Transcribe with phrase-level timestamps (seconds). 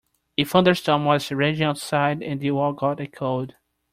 [0.39, 3.53] A thunderstorm was raging outside and they all got a cold.